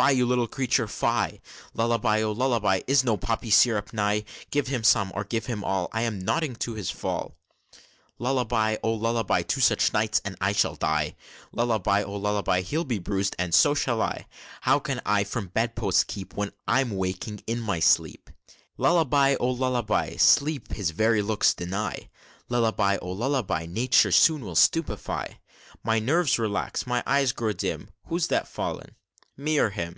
Fie, 0.00 0.12
you 0.12 0.26
little 0.26 0.46
creature, 0.46 0.86
fie! 0.86 1.40
Lullaby, 1.74 2.22
oh, 2.22 2.30
lullaby! 2.30 2.82
Is 2.86 3.02
no 3.02 3.16
poppy 3.16 3.50
syrup 3.50 3.92
nigh? 3.92 4.22
Give 4.52 4.68
him 4.68 4.84
some, 4.84 5.10
or 5.12 5.24
give 5.24 5.46
him 5.46 5.64
all, 5.64 5.88
I 5.92 6.02
am 6.02 6.20
nodding 6.20 6.54
to 6.56 6.74
his 6.74 6.88
fall!" 6.88 7.34
"Lullaby, 8.20 8.76
oh, 8.84 8.92
lullaby! 8.94 9.42
Two 9.42 9.60
such 9.60 9.92
nights, 9.92 10.20
and 10.24 10.36
I 10.40 10.52
shall 10.52 10.76
die! 10.76 11.16
Lullaby, 11.50 12.04
oh, 12.04 12.14
lullaby! 12.14 12.60
He'll 12.60 12.84
be 12.84 13.00
bruised, 13.00 13.34
and 13.40 13.52
so 13.52 13.74
shall 13.74 14.00
I," 14.00 14.28
"How 14.60 14.78
can 14.78 15.00
I 15.04 15.24
from 15.24 15.48
bedposts 15.48 16.04
keep, 16.04 16.32
When 16.32 16.52
I'm 16.68 16.90
walking 16.92 17.42
in 17.48 17.58
my 17.60 17.80
sleep?" 17.80 18.30
"Lullaby, 18.76 19.34
oh, 19.40 19.50
lullaby! 19.50 20.14
Sleep 20.14 20.70
his 20.74 20.92
very 20.92 21.22
looks 21.22 21.54
deny 21.54 22.08
Lullaby, 22.48 22.98
oh, 23.02 23.10
lullaby; 23.10 23.66
Nature 23.66 24.12
soon 24.12 24.44
will 24.44 24.54
stupefy 24.54 25.40
My 25.82 25.98
nerves 25.98 26.38
relax, 26.38 26.86
my 26.86 27.02
eyes 27.04 27.32
grow 27.32 27.52
dim 27.52 27.90
Who's 28.06 28.28
that 28.28 28.46
fallen 28.46 28.94
me 29.40 29.56
or 29.56 29.70
him?" 29.70 29.96